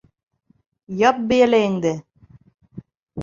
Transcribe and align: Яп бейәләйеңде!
Яп 1.01 1.19
бейәләйеңде! 1.33 1.91